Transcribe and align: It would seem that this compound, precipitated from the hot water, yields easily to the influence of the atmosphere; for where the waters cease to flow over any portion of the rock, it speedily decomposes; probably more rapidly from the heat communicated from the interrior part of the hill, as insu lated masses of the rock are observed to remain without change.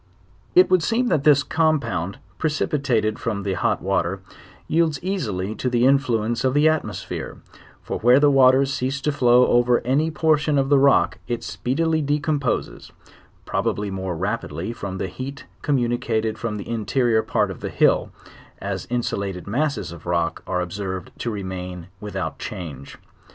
It 0.55 0.67
would 0.71 0.81
seem 0.81 1.09
that 1.09 1.25
this 1.25 1.43
compound, 1.43 2.17
precipitated 2.39 3.19
from 3.19 3.43
the 3.43 3.53
hot 3.53 3.83
water, 3.83 4.19
yields 4.67 4.97
easily 5.03 5.53
to 5.53 5.69
the 5.69 5.85
influence 5.85 6.43
of 6.43 6.55
the 6.55 6.67
atmosphere; 6.67 7.37
for 7.83 7.99
where 7.99 8.19
the 8.19 8.31
waters 8.31 8.73
cease 8.73 8.99
to 9.01 9.11
flow 9.11 9.45
over 9.45 9.79
any 9.81 10.09
portion 10.09 10.57
of 10.57 10.69
the 10.69 10.79
rock, 10.79 11.19
it 11.27 11.43
speedily 11.43 12.01
decomposes; 12.01 12.91
probably 13.45 13.91
more 13.91 14.17
rapidly 14.17 14.73
from 14.73 14.97
the 14.97 15.05
heat 15.05 15.45
communicated 15.61 16.35
from 16.39 16.57
the 16.57 16.67
interrior 16.67 17.21
part 17.21 17.51
of 17.51 17.59
the 17.59 17.69
hill, 17.69 18.09
as 18.57 18.87
insu 18.87 19.19
lated 19.19 19.45
masses 19.45 19.91
of 19.91 20.05
the 20.05 20.09
rock 20.09 20.41
are 20.47 20.61
observed 20.61 21.11
to 21.19 21.29
remain 21.29 21.89
without 21.99 22.39
change. 22.39 22.97